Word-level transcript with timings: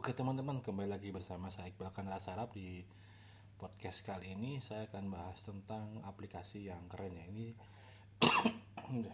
Oke 0.00 0.16
teman-teman 0.16 0.64
kembali 0.64 0.96
lagi 0.96 1.12
bersama 1.12 1.52
saya 1.52 1.68
Iqbal 1.68 1.92
Kanra 1.92 2.16
Sarap 2.16 2.56
di 2.56 2.80
podcast 3.60 4.00
kali 4.00 4.32
ini 4.32 4.56
saya 4.56 4.88
akan 4.88 5.12
bahas 5.12 5.36
tentang 5.44 6.00
aplikasi 6.08 6.72
yang 6.72 6.88
keren 6.88 7.12
ya. 7.12 7.28
Ini 7.28 7.52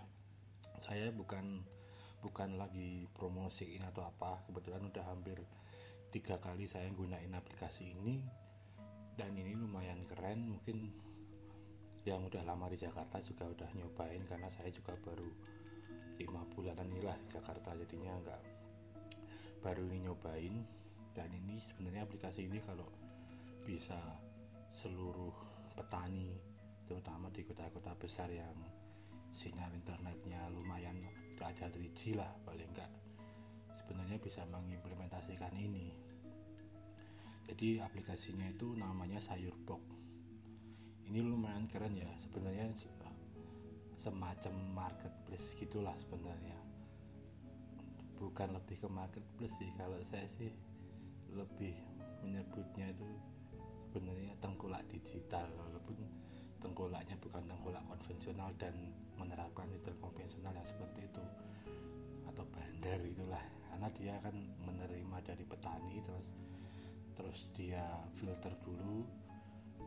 saya 0.86 1.10
bukan 1.10 1.66
bukan 2.22 2.54
lagi 2.54 3.10
promosiin 3.18 3.82
atau 3.82 4.06
apa. 4.06 4.46
Kebetulan 4.46 4.86
udah 4.86 5.10
hampir 5.10 5.42
tiga 6.14 6.38
kali 6.38 6.70
saya 6.70 6.86
gunain 6.94 7.34
aplikasi 7.34 7.90
ini 7.90 8.22
dan 9.18 9.34
ini 9.34 9.58
lumayan 9.58 10.06
keren. 10.06 10.54
Mungkin 10.54 10.94
yang 12.06 12.30
udah 12.30 12.46
lama 12.46 12.70
di 12.70 12.78
Jakarta 12.78 13.18
juga 13.26 13.50
udah 13.50 13.74
nyobain 13.74 14.22
karena 14.22 14.46
saya 14.54 14.70
juga 14.70 14.94
baru 15.02 15.34
lima 16.22 16.46
bulanan 16.54 16.86
inilah 16.94 17.18
di 17.26 17.34
Jakarta 17.34 17.74
jadinya 17.74 18.14
nggak 18.22 18.42
baru 19.66 19.82
ini 19.90 20.06
nyobain 20.06 20.76
dan 21.16 21.32
ini 21.32 21.56
sebenarnya 21.56 22.04
aplikasi 22.04 22.44
ini 22.44 22.60
kalau 22.60 22.84
bisa 23.64 23.96
seluruh 24.68 25.32
petani 25.72 26.36
terutama 26.84 27.32
di 27.32 27.40
kota-kota 27.40 27.96
besar 27.96 28.28
yang 28.28 28.52
sinyal 29.32 29.72
internetnya 29.72 30.44
lumayan 30.52 31.00
ada 31.40 31.72
3G 31.72 32.20
lah 32.20 32.28
paling 32.44 32.68
enggak 32.68 32.88
sebenarnya 33.86 34.18
bisa 34.18 34.42
mengimplementasikan 34.50 35.54
ini. 35.56 35.94
Jadi 37.46 37.78
aplikasinya 37.78 38.50
itu 38.50 38.74
namanya 38.74 39.22
sayurbok 39.22 39.78
ini 41.06 41.22
lumayan 41.22 41.70
keren 41.70 41.94
ya 41.94 42.10
sebenarnya 42.18 42.66
semacam 43.94 44.54
marketplace 44.74 45.54
gitulah 45.54 45.94
sebenarnya. 45.94 46.58
Bukan 48.18 48.58
lebih 48.58 48.82
ke 48.82 48.88
marketplace 48.90 49.54
sih 49.62 49.70
kalau 49.78 50.02
saya 50.02 50.26
sih 50.26 50.50
lebih 51.36 51.76
menyebutnya 52.24 52.90
itu 52.90 53.08
sebenarnya 53.92 54.32
tengkulak 54.40 54.82
digital 54.88 55.46
walaupun 55.56 55.96
tengkulaknya 56.60 57.16
bukan 57.20 57.44
tengkulak 57.46 57.84
konvensional 57.86 58.50
dan 58.56 58.74
menerapkan 59.20 59.68
sistem 59.76 59.96
konvensional 60.00 60.52
yang 60.56 60.66
seperti 60.68 61.06
itu 61.06 61.24
atau 62.26 62.44
bandar 62.50 63.00
itulah. 63.04 63.44
Karena 63.70 63.88
dia 63.92 64.12
akan 64.24 64.36
menerima 64.64 65.16
dari 65.20 65.44
petani 65.44 66.00
terus 66.00 66.28
terus 67.16 67.48
dia 67.56 67.84
filter 68.16 68.52
dulu 68.60 69.04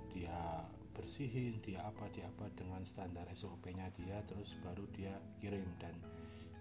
dia 0.09 0.65
bersihin 0.93 1.61
dia 1.61 1.85
apa 1.85 2.09
dia 2.09 2.25
apa 2.25 2.49
dengan 2.57 2.81
standar 2.81 3.29
SOP-nya 3.33 3.93
dia 3.93 4.21
terus 4.25 4.53
baru 4.61 4.85
dia 4.93 5.13
kirim. 5.41 5.65
Dan 5.81 5.93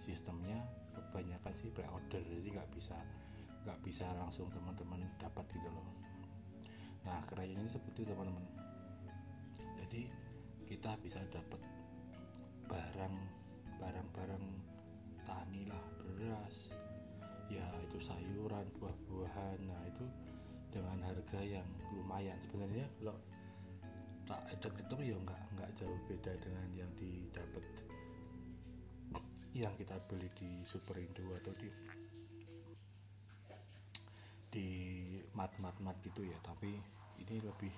sistemnya 0.05 0.65
kebanyakan 0.97 1.53
sih 1.53 1.69
pre-order 1.69 2.21
jadi 2.25 2.49
nggak 2.49 2.71
bisa 2.73 2.97
nggak 3.69 3.85
bisa 3.85 4.09
langsung 4.17 4.49
teman-teman 4.49 5.05
dapat 5.21 5.45
gitu 5.53 5.69
loh. 5.69 5.85
Nah 7.05 7.21
kerennya 7.29 7.61
ini 7.61 7.69
seperti 7.69 8.09
teman-teman. 8.09 8.41
Jadi 9.77 10.09
kita 10.65 10.97
bisa 11.05 11.21
dapat 11.29 11.61
barang 12.65 13.17
barang-barang 13.77 14.45
tani 15.21 15.69
lah 15.69 15.85
beras 16.01 16.73
ya 17.53 17.69
itu 17.85 18.01
sayuran 18.01 18.65
buah-buahan. 18.81 19.61
Nah 19.69 19.85
itu 19.85 20.09
dengan 20.73 21.05
harga 21.05 21.41
yang 21.45 21.69
lumayan. 21.93 22.41
Sebenarnya 22.41 22.89
kalau 22.97 23.21
tak 24.25 24.49
hitung-hitung 24.49 25.05
ya 25.05 25.17
nggak 25.29 25.41
nggak 25.61 25.71
jauh 25.77 26.01
beda 26.09 26.33
dengan 26.41 26.69
yang 26.73 26.91
didapat 26.97 27.65
yang 29.57 29.73
kita 29.77 29.97
beli 30.09 30.29
di 30.37 30.61
Superindo 30.65 31.25
atau 31.37 31.53
di 31.57 31.98
di 34.49 34.69
mat 35.37 35.53
mat 35.61 35.77
mat 35.85 35.97
gitu 36.05 36.25
ya. 36.25 36.37
Tapi 36.41 36.73
ini 37.21 37.37
lebih 37.41 37.75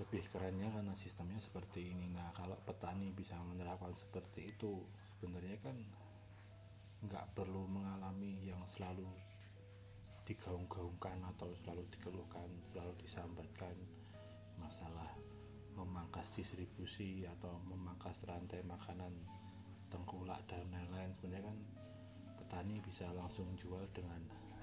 lebih 0.00 0.24
kerennya 0.32 0.72
karena 0.72 0.96
sistemnya 0.96 1.36
seperti 1.38 1.92
ini. 1.92 2.08
Nah 2.08 2.32
kalau 2.32 2.56
petani 2.64 3.12
bisa 3.12 3.36
menerapkan 3.44 3.92
seperti 3.92 4.48
itu 4.48 4.80
sebenarnya 5.20 5.60
kan 5.60 5.76
nggak 7.00 7.32
perlu 7.32 7.64
mengalami 7.68 8.44
yang 8.44 8.60
selalu 8.68 9.08
digaung-gaungkan 10.24 11.20
atau 11.36 11.52
selalu 11.64 11.84
dikeluhkan 11.92 12.48
selalu 12.72 12.92
disambatkan. 13.04 13.76
Masalah 14.56 15.16
memangkas 15.76 16.36
distribusi 16.36 17.24
atau 17.24 17.60
memangkas 17.68 18.28
rantai 18.28 18.60
makanan 18.64 19.12
tengkulak 19.92 20.40
dan 20.48 20.64
lain-lain. 20.72 21.12
Sebenarnya 21.16 21.52
kan 21.52 21.58
petani 22.40 22.80
bisa 22.80 23.08
langsung 23.12 23.52
jual 23.56 23.84
dengan 23.92 24.20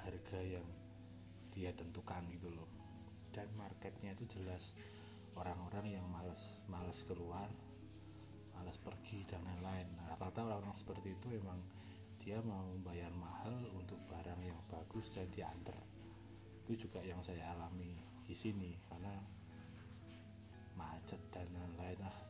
harga 0.07 0.39
yang 0.39 0.63
dia 1.51 1.75
tentukan 1.75 2.23
gitu 2.31 2.47
loh. 2.55 2.71
Dan 3.35 3.51
marketnya 3.59 4.15
itu 4.15 4.39
jelas 4.39 4.71
orang-orang 5.35 5.99
yang 5.99 6.05
males 6.07 6.63
males 6.71 7.03
keluar 7.03 7.51
males 8.55 8.79
pergi 8.79 9.27
dan 9.27 9.43
lain-lain. 9.43 9.85
Nah, 9.99 10.15
rata-rata 10.15 10.47
orang-orang 10.47 10.79
seperti 10.79 11.13
itu 11.13 11.27
emang 11.37 11.59
dia 12.23 12.39
mau 12.41 12.65
bayar 12.81 13.11
mahal 13.19 13.53
untuk 13.75 13.99
barang 14.07 14.41
yang 14.41 14.57
bagus 14.71 15.11
dan 15.11 15.27
diantar. 15.29 15.83
Itu 16.63 16.87
juga 16.87 17.03
yang 17.03 17.19
saya 17.21 17.53
alami 17.53 17.99
di 18.23 18.33
sini 18.33 18.79
karena 18.87 19.13
macet 20.79 21.19
dan 21.35 21.51
lain-lain. 21.51 21.99
Ah 22.01 22.27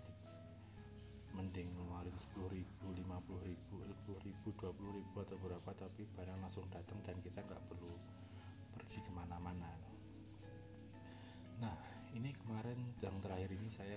mending 1.37 1.69
ngeluarin 1.77 2.17
10 2.33 2.49
ribu 2.49 2.85
50 2.97 3.45
ribu 3.45 3.75
10 4.09 4.25
ribu 4.25 4.47
20 4.57 4.97
ribu 4.97 5.15
atau 5.21 5.37
berapa 5.37 5.66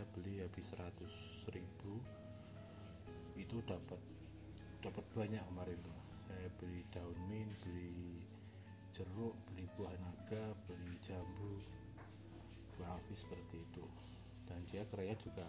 saya 0.01 0.17
beli 0.17 0.41
habis 0.41 0.65
100 0.73 1.53
ribu 1.53 2.01
itu 3.37 3.61
dapat 3.69 4.01
dapat 4.81 5.05
banyak 5.13 5.45
kemarin 5.45 5.77
tuh 5.85 6.01
saya 6.25 6.49
beli 6.57 6.81
daun 6.89 7.21
mint 7.29 7.53
beli 7.61 8.25
jeruk 8.97 9.37
beli 9.45 9.69
buah 9.77 9.93
naga 10.01 10.57
beli 10.65 10.97
jambu 11.05 11.61
kurang 12.73 12.97
lebih 12.97 13.13
seperti 13.13 13.61
itu. 13.61 13.85
Dan 14.49 14.65
dia 14.73 14.89
kerja 14.89 15.13
juga 15.21 15.45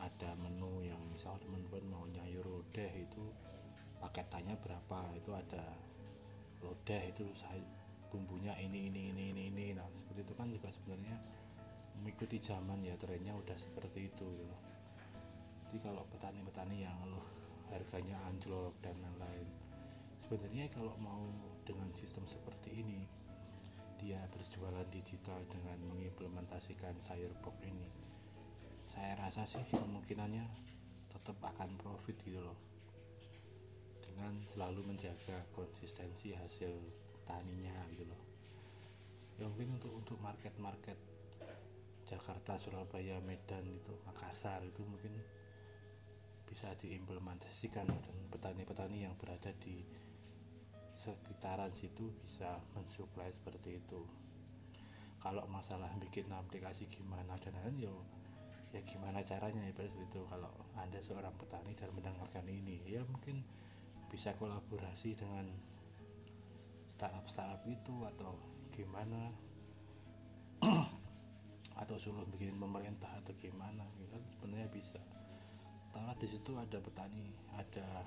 ada 0.00 0.32
menu 0.40 0.80
yang 0.80 1.04
misal 1.12 1.36
teman-teman 1.44 1.84
mau 1.92 2.08
nyayur 2.16 2.48
lodeh 2.48 2.92
itu 2.96 3.28
paketannya 4.00 4.56
berapa 4.56 5.20
itu 5.20 5.36
ada 5.36 5.68
lodeh 6.64 7.12
itu 7.12 7.28
saya 7.36 7.60
bumbunya 8.08 8.56
ini 8.56 8.88
ini 8.88 9.12
ini 9.12 9.36
ini 9.36 9.42
ini. 9.52 9.66
Nah 9.76 9.84
seperti 10.00 10.24
itu 10.24 10.32
kan 10.32 10.48
juga 10.48 10.72
sebenarnya 10.72 11.39
mengikuti 12.00 12.40
zaman 12.40 12.80
ya 12.80 12.96
trennya 12.96 13.36
udah 13.36 13.56
seperti 13.60 14.08
itu 14.08 14.24
gitu. 14.24 14.56
jadi 15.68 15.78
kalau 15.84 16.02
petani-petani 16.08 16.88
yang 16.88 16.96
loh 17.12 17.24
harganya 17.68 18.16
anjlok 18.32 18.72
dan 18.80 18.96
lain-lain 19.04 19.48
sebenarnya 20.24 20.72
kalau 20.72 20.96
mau 20.96 21.28
dengan 21.68 21.92
sistem 21.92 22.24
seperti 22.24 22.80
ini 22.80 23.04
dia 24.00 24.16
berjualan 24.32 24.88
digital 24.88 25.44
dengan 25.52 25.76
mengimplementasikan 25.92 26.96
sayur 27.04 27.36
pop 27.44 27.52
ini 27.60 27.84
saya 28.96 29.12
rasa 29.20 29.44
sih 29.44 29.60
kemungkinannya 29.68 30.48
tetap 31.12 31.36
akan 31.44 31.76
profit 31.76 32.16
gitu 32.24 32.40
loh 32.40 32.56
dengan 34.00 34.40
selalu 34.48 34.88
menjaga 34.88 35.44
konsistensi 35.52 36.32
hasil 36.32 36.72
taninya 37.28 37.76
gitu 37.92 38.08
loh 38.08 38.22
ya 39.36 39.44
mungkin 39.52 39.76
untuk 39.76 39.92
untuk 39.92 40.16
market 40.24 40.56
market 40.56 41.09
Jakarta 42.10 42.58
Surabaya 42.58 43.22
Medan 43.22 43.62
itu 43.70 43.94
Makassar 44.02 44.66
itu 44.66 44.82
mungkin 44.82 45.14
bisa 46.42 46.74
diimplementasikan 46.82 47.86
dan 47.86 48.16
petani-petani 48.34 49.06
yang 49.06 49.14
berada 49.14 49.54
di 49.62 49.86
sekitaran 50.98 51.70
situ 51.70 52.10
bisa 52.26 52.58
mensuplai 52.74 53.30
seperti 53.30 53.78
itu. 53.78 54.02
Kalau 55.22 55.46
masalah 55.46 55.94
bikin 56.02 56.26
aplikasi 56.34 56.90
gimana 56.90 57.38
dan 57.38 57.54
lain-lain 57.54 57.78
yo 57.78 57.94
ya 58.74 58.82
gimana 58.86 59.22
caranya 59.22 59.66
ya 59.66 59.74
seperti 59.74 59.98
itu 60.10 60.20
kalau 60.30 60.50
anda 60.78 60.98
seorang 61.02 61.34
petani 61.38 61.74
dan 61.74 61.90
mendengarkan 61.90 62.46
ini 62.46 62.78
ya 62.86 63.02
mungkin 63.02 63.42
bisa 64.10 64.34
kolaborasi 64.38 65.18
dengan 65.18 65.46
startup-startup 66.90 67.62
itu 67.66 67.94
atau 68.14 68.38
gimana 68.74 69.34
atau 71.80 71.96
suruh 71.96 72.28
bikin 72.28 72.60
pemerintah 72.60 73.08
atau 73.24 73.32
gimana 73.40 73.88
gitu. 73.96 74.20
Sebenarnya 74.36 74.68
bisa. 74.68 75.00
Taruhlah 75.90 76.14
di 76.20 76.28
situ 76.28 76.52
ada 76.54 76.78
petani 76.78 77.34
ada 77.56 78.06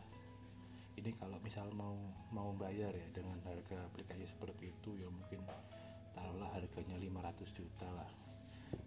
ini 0.93 1.11
kalau 1.17 1.41
misal 1.41 1.67
mau 1.73 1.97
mau 2.29 2.53
bayar 2.53 2.93
ya 2.93 3.07
dengan 3.09 3.41
harga 3.43 3.89
aplikasi 3.89 4.29
seperti 4.29 4.71
itu 4.71 4.93
ya 5.01 5.09
mungkin 5.09 5.41
taruhlah 6.13 6.53
harganya 6.53 7.01
500 7.01 7.49
juta 7.57 7.89
lah. 7.89 8.11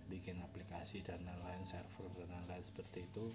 Bikin 0.07 0.39
aplikasi 0.39 1.03
dan 1.03 1.23
lain-lain 1.27 1.67
server 1.67 2.07
dan 2.15 2.31
lain-lain 2.31 2.63
seperti 2.63 3.05
itu. 3.11 3.35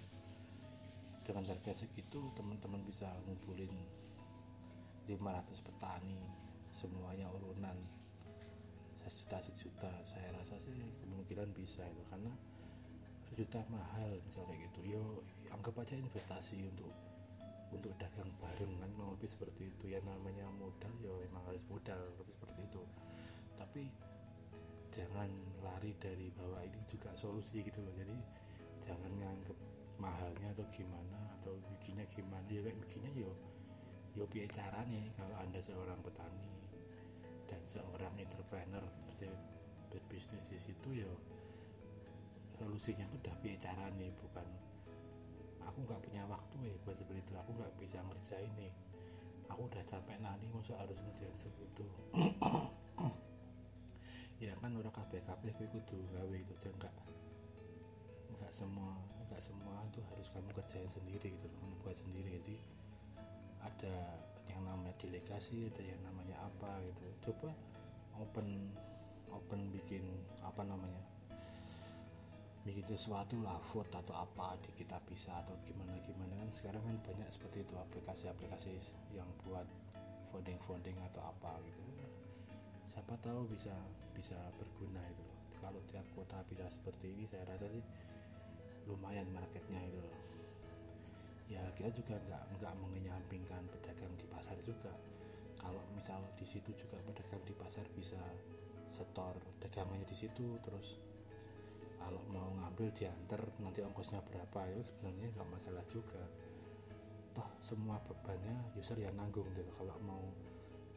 Dengan 1.22 1.46
harga 1.46 1.70
segitu 1.70 2.18
teman-teman 2.34 2.82
bisa 2.82 3.06
ngumpulin 3.28 3.70
500 5.06 5.68
petani 5.68 6.18
semuanya 6.74 7.28
urunan. 7.30 7.76
Sejuta 9.04 9.38
sejuta. 9.44 9.92
Saya 10.08 10.32
rasa 10.34 10.56
sih 10.58 10.74
kemungkinan 11.32 11.56
bisa 11.56 11.80
itu 11.88 12.02
karena 12.12 12.32
sejuta 13.24 13.64
mahal 13.72 14.20
misalnya 14.28 14.52
gitu. 14.68 14.80
Yo 14.84 15.02
anggap 15.48 15.80
aja 15.80 15.96
investasi 15.96 16.60
untuk 16.68 16.92
untuk 17.72 17.96
dagang 17.96 18.28
bareng 18.36 18.72
kan 18.76 18.90
lebih 18.92 19.32
seperti 19.32 19.72
itu. 19.72 19.96
Ya 19.96 20.04
namanya 20.04 20.44
modal 20.60 20.92
ya 21.00 21.08
emang 21.24 21.40
harus 21.48 21.64
modal 21.72 21.96
lebih 22.20 22.36
seperti 22.36 22.60
itu. 22.68 22.82
Tapi 23.56 23.82
jangan 24.92 25.32
lari 25.64 25.96
dari 25.96 26.28
bahwa 26.36 26.60
ini 26.68 26.84
juga 26.84 27.08
solusi 27.16 27.64
gitu 27.64 27.80
loh. 27.80 27.96
Jadi 27.96 28.16
jangan 28.84 29.12
nganggep 29.16 29.56
mahalnya 29.96 30.52
atau 30.52 30.68
gimana 30.68 31.16
atau 31.40 31.56
bikinnya 31.72 32.04
gimana. 32.12 32.44
Ya 32.52 32.60
kayak 32.60 32.76
bikinnya 32.84 33.10
yo 33.16 33.32
yo 34.20 34.28
biar 34.28 34.52
caranya. 34.52 35.00
Kalau 35.16 35.36
anda 35.40 35.64
seorang 35.64 35.96
petani 36.04 36.52
dan 37.48 37.64
seorang 37.64 38.12
entrepreneur 38.20 38.84
berbisnis 39.92 40.48
di 40.48 40.56
situ 40.56 41.04
ya 41.04 41.12
solusinya 42.56 43.04
tuh 43.12 43.28
udah 43.28 43.34
biar 43.44 43.60
caranya 43.60 44.08
bukan 44.16 44.48
aku 45.68 45.84
nggak 45.84 46.00
punya 46.00 46.24
waktu 46.26 46.72
ya 46.72 46.74
buat 46.82 46.96
seperti 46.96 47.20
itu. 47.20 47.32
Aku 47.36 47.52
nggak 47.52 47.72
bisa 47.76 48.00
ngerjain 48.00 48.52
nih 48.56 48.72
aku 49.52 49.68
udah 49.68 49.84
capek 49.84 50.16
nanti 50.24 50.48
masa 50.48 50.72
harus 50.80 50.96
ngerjain 50.96 51.36
seperti 51.36 51.68
itu 51.68 51.84
ya 54.48 54.56
kan 54.58 54.72
orang 54.72 54.96
kabeh 54.96 55.20
kabeh 55.20 55.52
kowe 55.60 55.68
kudu 55.76 56.00
gawe 56.08 56.36
itu 56.40 56.68
enggak 56.72 56.94
enggak 58.32 58.52
semua 58.56 58.96
enggak 59.20 59.44
semua 59.44 59.76
itu 59.92 60.00
harus 60.08 60.26
kamu 60.32 60.50
kerjain 60.56 60.88
sendiri 60.88 61.36
gitu 61.36 61.46
kamu 61.60 61.72
buat 61.84 61.94
sendiri. 61.94 62.40
Jadi 62.40 62.56
ada 63.62 63.96
yang 64.48 64.64
namanya 64.64 64.96
delegasi 64.98 65.68
ada 65.68 65.84
yang 65.84 66.00
namanya 66.00 66.34
apa 66.40 66.80
gitu. 66.88 67.04
Coba 67.28 67.52
open 68.16 68.72
open 69.32 69.72
bikin 69.72 70.04
apa 70.44 70.62
namanya 70.62 71.02
bikin 72.62 72.86
sesuatu 72.86 73.42
lah 73.42 73.58
vote 73.74 73.90
atau 73.90 74.14
apa 74.22 74.54
di 74.62 74.70
kita 74.78 75.02
bisa 75.02 75.34
atau 75.42 75.58
gimana 75.66 75.98
gimana. 76.06 76.30
Kan 76.38 76.50
sekarang 76.54 76.82
kan 76.86 76.96
banyak 77.02 77.28
seperti 77.34 77.66
itu 77.66 77.74
aplikasi-aplikasi 77.74 78.78
yang 79.18 79.26
buat 79.42 79.66
voting 80.32 80.96
atau 81.12 81.22
apa 81.26 81.58
gitu. 81.66 81.82
Siapa 82.94 83.18
tahu 83.18 83.50
bisa 83.50 83.74
bisa 84.14 84.38
berguna 84.56 85.02
itu. 85.10 85.26
Kalau 85.58 85.80
tiap 85.90 86.06
kota 86.14 86.38
bisa 86.46 86.66
seperti 86.70 87.14
ini 87.14 87.24
saya 87.26 87.46
rasa 87.50 87.66
sih 87.70 87.84
lumayan 88.86 89.30
marketnya 89.30 89.78
itu 89.86 90.02
ya 91.50 91.62
kita 91.76 91.92
juga 91.92 92.16
nggak 92.16 92.44
nggak 92.58 92.74
mengenyampingkan 92.80 93.62
pedagang 93.74 94.14
di 94.16 94.26
pasar 94.30 94.56
juga. 94.62 94.94
Kalau 95.58 95.82
misal 95.94 96.18
di 96.38 96.46
situ 96.46 96.70
juga 96.74 96.98
pedagang 97.04 97.42
di 97.44 97.54
pasar 97.54 97.86
bisa 97.94 98.18
setor 98.92 99.34
dagangannya 99.58 100.04
di 100.04 100.16
situ 100.16 100.60
terus 100.60 101.00
kalau 102.02 102.22
mau 102.34 102.50
ngambil 102.58 102.90
diantar 102.92 103.40
nanti 103.62 103.80
ongkosnya 103.80 104.18
berapa 104.26 104.66
itu 104.74 104.82
sebenarnya 104.90 105.30
nggak 105.38 105.48
masalah 105.54 105.84
juga. 105.86 106.22
Toh 107.32 107.46
semua 107.62 108.02
bebannya 108.02 108.74
user 108.74 108.98
yang 108.98 109.14
nanggung 109.14 109.46
gitu. 109.54 109.70
Kalau 109.78 109.96
mau 110.02 110.20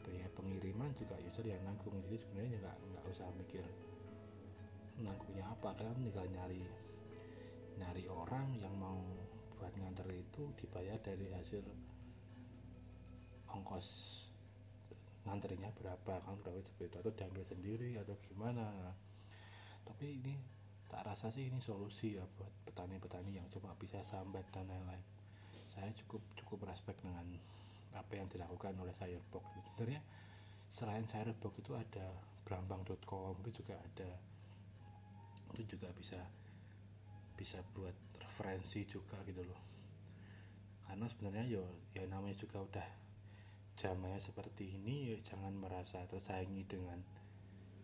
biaya 0.02 0.26
pengiriman 0.34 0.90
juga 0.98 1.14
user 1.22 1.46
yang 1.46 1.62
nanggung. 1.62 1.94
Jadi 2.10 2.18
sebenarnya 2.26 2.58
nggak 2.58 2.78
nggak 2.90 3.04
usah 3.14 3.30
mikir 3.38 3.66
nanggungnya 4.98 5.46
apa. 5.46 5.70
Kan 5.78 5.94
tinggal 6.02 6.26
nyari 6.26 6.66
nyari 7.78 8.04
orang 8.10 8.58
yang 8.58 8.74
mau 8.74 8.98
buat 9.56 9.72
nganter 9.78 10.10
itu 10.10 10.42
dibayar 10.58 10.98
dari 11.06 11.30
hasil 11.32 11.64
ongkos 13.54 14.25
nganterinnya 15.26 15.74
berapa 15.74 16.22
kan 16.22 16.38
berapa 16.40 16.62
seperti 16.62 16.94
itu 16.94 16.98
atau 17.02 17.14
diambil 17.14 17.44
sendiri 17.44 17.98
atau 17.98 18.14
gimana. 18.22 18.94
Tapi 19.86 20.22
ini 20.22 20.34
tak 20.86 21.02
rasa 21.02 21.34
sih 21.34 21.50
ini 21.50 21.58
solusi 21.60 22.16
ya 22.16 22.24
buat 22.38 22.54
petani-petani 22.70 23.42
yang 23.42 23.48
cuma 23.50 23.74
bisa 23.76 24.06
sambat 24.06 24.46
dan 24.54 24.70
lain-lain. 24.70 25.02
Saya 25.74 25.90
cukup 25.98 26.22
cukup 26.38 26.70
respect 26.70 27.02
dengan 27.02 27.26
apa 27.96 28.14
yang 28.14 28.30
dilakukan 28.30 28.76
oleh 28.78 28.94
Sayurbox 28.94 29.44
sebenarnya 29.72 30.04
selain 30.70 31.08
Sayurbox 31.08 31.64
itu 31.64 31.74
ada 31.74 32.06
brambang.com 32.46 33.34
itu 33.42 33.64
juga 33.64 33.82
ada. 33.82 34.12
Itu 35.58 35.76
juga 35.76 35.90
bisa 35.98 36.22
bisa 37.36 37.60
buat 37.76 37.96
referensi 38.22 38.86
juga 38.86 39.20
gitu 39.26 39.42
loh. 39.44 39.62
Karena 40.86 41.10
sebenarnya 41.10 41.44
yo 41.50 41.66
ya 41.98 42.06
namanya 42.06 42.38
juga 42.38 42.62
udah 42.62 43.05
zamannya 43.76 44.24
seperti 44.24 44.80
ini 44.80 45.12
ya 45.12 45.18
jangan 45.20 45.52
merasa 45.52 46.00
tersaingi 46.08 46.64
dengan 46.64 47.04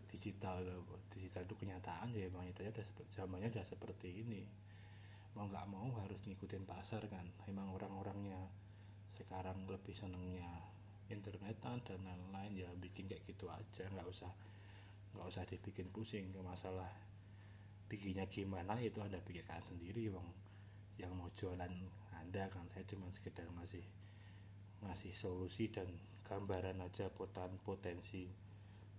digital 0.08 0.64
loh. 0.64 0.84
digital 1.12 1.44
itu 1.44 1.56
kenyataan 1.56 2.12
ya 2.12 2.28
emang 2.28 2.48
itu 2.48 2.64
udah 2.64 2.86
zamannya 3.12 3.52
udah 3.52 3.64
seperti 3.64 4.24
ini. 4.24 4.44
Mau 5.36 5.48
nggak 5.48 5.68
mau 5.68 5.88
harus 6.00 6.20
ngikutin 6.24 6.64
pasar 6.68 7.04
kan. 7.08 7.24
Emang 7.48 7.72
orang-orangnya 7.72 8.40
sekarang 9.12 9.68
lebih 9.68 9.92
senengnya 9.92 10.48
internetan 11.12 11.84
dan 11.84 12.00
lain-lain 12.04 12.52
ya 12.64 12.68
bikin 12.76 13.08
kayak 13.08 13.24
gitu 13.28 13.48
aja. 13.52 13.88
Nggak 13.92 14.08
usah 14.08 14.32
nggak 15.12 15.28
usah 15.28 15.44
dibikin 15.44 15.92
pusing 15.92 16.32
ke 16.32 16.40
masalah 16.40 16.88
bikinnya 17.92 18.24
gimana 18.32 18.80
itu 18.80 19.04
anda 19.04 19.20
pikirkan 19.20 19.60
sendiri 19.60 20.08
bang 20.08 20.28
yang 20.96 21.12
mau 21.12 21.28
jualan 21.36 21.72
anda 22.16 22.44
kan. 22.48 22.64
Saya 22.72 22.84
cuma 22.88 23.12
sekedar 23.12 23.48
masih 23.52 23.84
ngasih 24.82 25.14
solusi 25.14 25.70
dan 25.70 25.86
gambaran 26.26 26.82
aja 26.82 27.10
potan 27.12 27.54
potensi 27.62 28.26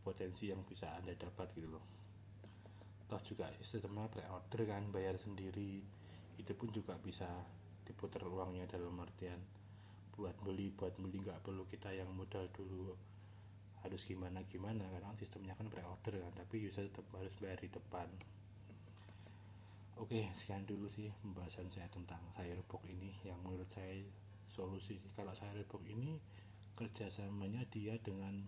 potensi 0.03 0.51
yang 0.51 0.61
bisa 0.67 0.91
anda 0.99 1.15
dapat 1.15 1.47
gitu 1.55 1.71
loh. 1.71 1.85
Toh 3.07 3.21
juga 3.23 3.47
sistemnya 3.63 4.11
pre-order 4.11 4.67
kan 4.67 4.83
bayar 4.91 5.15
sendiri. 5.15 5.79
Itu 6.35 6.51
pun 6.59 6.69
juga 6.75 6.99
bisa 6.99 7.27
diputar 7.87 8.27
uangnya 8.27 8.67
dalam 8.67 8.99
artian 8.99 9.39
buat 10.13 10.37
beli 10.45 10.69
buat 10.77 10.93
beli 10.99 11.25
nggak 11.25 11.41
perlu 11.41 11.63
kita 11.65 11.95
yang 11.95 12.11
modal 12.11 12.45
dulu. 12.51 12.93
Harus 13.81 14.03
gimana 14.07 14.43
gimana 14.47 14.83
karena 14.91 15.11
sistemnya 15.15 15.55
kan 15.55 15.67
pre-order 15.71 16.19
kan 16.19 16.33
tapi 16.35 16.63
user 16.67 16.87
tetap 16.87 17.07
harus 17.15 17.33
bayar 17.39 17.59
di 17.63 17.71
depan. 17.71 18.07
Oke 19.99 20.29
sekian 20.35 20.67
dulu 20.67 20.89
sih 20.91 21.09
pembahasan 21.23 21.71
saya 21.71 21.87
tentang 21.87 22.19
Firebox 22.35 22.83
ini. 22.91 23.15
Yang 23.23 23.39
menurut 23.39 23.69
saya 23.71 23.93
solusi. 24.53 25.01
Kalau 25.17 25.33
Firebox 25.33 25.81
ini 25.89 26.21
kerjasamanya 26.77 27.65
dia 27.73 27.97
dengan 27.97 28.45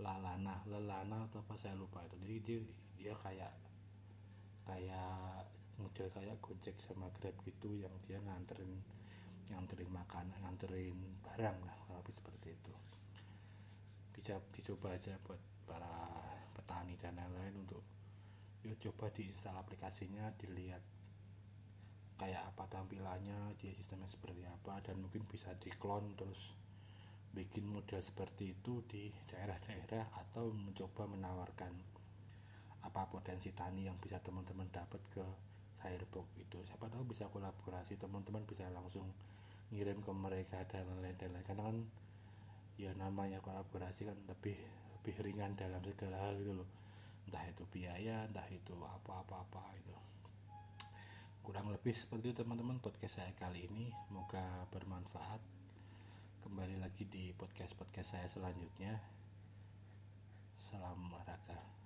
Lalana. 0.00 0.64
Lelana 0.64 1.28
atau 1.28 1.44
apa 1.44 1.60
saya 1.60 1.76
lupa 1.76 2.00
itu. 2.08 2.16
Jadi 2.24 2.36
dia, 2.40 2.58
dia 2.96 3.14
kayak 3.20 3.52
kayak 4.64 5.44
model 5.76 6.08
kayak 6.12 6.36
Gojek 6.40 6.76
sama 6.80 7.12
Grab 7.12 7.36
gitu 7.44 7.76
yang 7.76 7.92
dia 8.04 8.16
nganterin 8.24 8.80
nganterin 9.50 9.90
makanan 9.90 10.36
nganterin 10.40 10.96
barang 11.24 11.58
lah 11.64 11.76
lebih 12.00 12.14
seperti 12.16 12.56
itu. 12.56 12.72
Bisa 14.16 14.40
dicoba 14.52 14.96
aja 14.96 15.16
buat 15.24 15.40
para 15.68 15.90
petani 16.56 16.96
dan 16.96 17.16
lain-lain 17.16 17.64
untuk 17.64 17.82
yuk 18.60 18.76
coba 18.76 19.08
diinstal 19.12 19.56
aplikasinya 19.56 20.28
dilihat 20.36 20.84
kayak 22.20 22.52
apa 22.52 22.68
tampilannya 22.68 23.56
dia 23.56 23.72
sistemnya 23.72 24.04
seperti 24.12 24.44
apa 24.44 24.84
dan 24.84 25.00
mungkin 25.00 25.24
bisa 25.24 25.56
diklon 25.56 26.12
terus 26.20 26.52
bikin 27.32 27.64
model 27.64 28.04
seperti 28.04 28.52
itu 28.52 28.84
di 28.84 29.08
daerah-daerah 29.32 30.12
atau 30.12 30.52
mencoba 30.52 31.08
menawarkan 31.08 31.72
apa 32.84 33.08
potensi 33.08 33.48
tani 33.56 33.88
yang 33.88 33.96
bisa 33.96 34.20
teman-teman 34.20 34.68
dapat 34.68 35.00
ke 35.08 35.24
Firebox 35.80 36.28
itu. 36.36 36.60
Siapa 36.68 36.92
tahu 36.92 37.08
bisa 37.08 37.30
kolaborasi 37.32 37.96
teman-teman 37.96 38.44
bisa 38.44 38.68
langsung 38.68 39.08
ngirim 39.72 40.04
ke 40.04 40.12
mereka 40.12 40.60
dan 40.68 40.84
lain-lain. 41.00 41.40
Karena 41.46 41.64
kan 41.64 41.76
ya 42.76 42.92
namanya 42.98 43.40
kolaborasi 43.40 44.10
kan 44.10 44.18
lebih 44.28 44.56
lebih 45.00 45.16
ringan 45.24 45.56
dalam 45.56 45.80
segala 45.86 46.20
hal 46.28 46.36
gitu 46.36 46.52
loh. 46.52 46.68
Entah 47.30 47.46
itu 47.48 47.64
biaya 47.68 48.28
entah 48.28 48.44
itu 48.52 48.76
apa-apa-apa 48.76 49.62
itu 49.80 49.94
kurang 51.50 51.74
lebih 51.74 51.98
seperti 51.98 52.30
itu 52.30 52.46
teman-teman 52.46 52.78
podcast 52.78 53.18
saya 53.18 53.34
kali 53.34 53.66
ini. 53.66 53.90
Semoga 54.06 54.70
bermanfaat. 54.70 55.42
Kembali 56.46 56.78
lagi 56.78 57.02
di 57.10 57.34
podcast 57.34 57.74
podcast 57.74 58.14
saya 58.14 58.30
selanjutnya. 58.30 58.94
Salam 60.62 61.10
olahraga 61.10 61.79